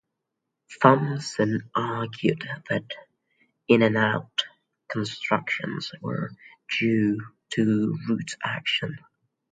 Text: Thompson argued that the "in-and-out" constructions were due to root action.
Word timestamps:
Thompson 0.81 1.69
argued 1.75 2.41
that 2.71 2.83
the 2.89 3.05
"in-and-out" 3.67 4.47
constructions 4.87 5.91
were 6.01 6.31
due 6.79 7.19
to 7.51 7.99
root 8.07 8.35
action. 8.43 8.97